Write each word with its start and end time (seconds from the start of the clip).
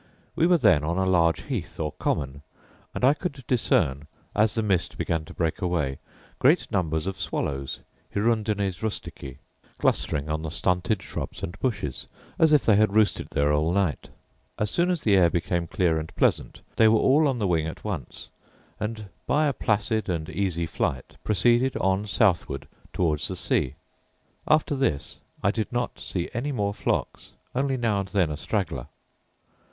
We 0.35 0.47
were 0.47 0.57
then 0.57 0.83
on 0.83 0.97
a 0.97 1.05
large 1.05 1.41
heath 1.43 1.79
or 1.79 1.91
common, 1.91 2.41
and 2.95 3.05
I 3.05 3.13
could 3.13 3.43
discern, 3.45 4.07
as 4.35 4.55
the 4.55 4.63
mist 4.63 4.97
began 4.97 5.25
to 5.25 5.33
break 5.35 5.61
away, 5.61 5.99
great 6.39 6.71
numbers 6.71 7.05
of 7.05 7.19
swallows 7.19 7.81
(hirundines 8.15 8.81
rusticae) 8.81 9.37
clustering 9.77 10.27
on 10.27 10.41
the 10.41 10.49
stinted 10.49 11.03
shrubs 11.03 11.43
and 11.43 11.55
bushes, 11.59 12.07
as 12.39 12.51
if 12.51 12.65
they 12.65 12.77
had 12.77 12.95
roosted 12.95 13.27
there 13.29 13.53
all 13.53 13.71
night. 13.71 14.09
As 14.57 14.71
soon 14.71 14.89
as 14.89 15.01
the 15.01 15.15
air 15.15 15.29
became 15.29 15.67
clear 15.67 15.99
and 15.99 16.11
pleasant 16.15 16.61
they 16.77 16.87
all 16.87 17.19
were 17.21 17.27
on 17.29 17.37
the 17.37 17.45
wing 17.45 17.67
at 17.67 17.83
once; 17.83 18.29
and, 18.79 19.07
by 19.27 19.45
a 19.45 19.53
placid 19.53 20.09
and 20.09 20.31
easy 20.31 20.65
flight, 20.65 21.15
proceeded 21.23 21.77
on 21.77 22.07
southward 22.07 22.67
towards 22.91 23.27
the 23.27 23.35
sea: 23.35 23.75
after 24.47 24.75
this 24.75 25.19
I 25.43 25.51
did 25.51 25.71
not 25.71 25.99
see 25.99 26.27
any 26.33 26.51
more 26.51 26.73
flocks, 26.73 27.33
only 27.53 27.77
now 27.77 27.99
and 27.99 28.09
then 28.09 28.31
a 28.31 28.37
straggler. 28.37 28.87